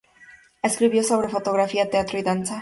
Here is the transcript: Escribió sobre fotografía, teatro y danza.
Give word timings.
Escribió 0.63 1.03
sobre 1.03 1.29
fotografía, 1.29 1.87
teatro 1.91 2.17
y 2.17 2.23
danza. 2.23 2.59